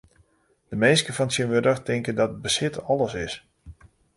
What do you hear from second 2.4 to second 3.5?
besit alles is.